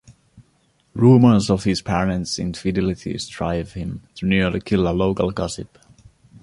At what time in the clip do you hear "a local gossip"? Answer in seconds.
4.87-5.77